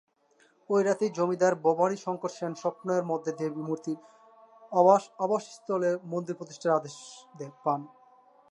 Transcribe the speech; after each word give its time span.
ঐ 0.69 0.75
রাতেই 0.83 1.11
জমিদার 1.17 1.53
ভবানী 1.63 1.97
শঙ্কর 1.97 2.31
সেন 2.37 2.53
স্বপ্নের 2.61 3.03
মধ্যে 3.11 3.31
দেবী 3.39 3.61
মূর্তির 3.61 3.99
আবাসস্থলে 5.21 5.89
মন্দির 6.11 6.37
প্রতিষ্ঠার 6.39 6.77
আদেশ 6.79 6.95
পান। 7.63 7.81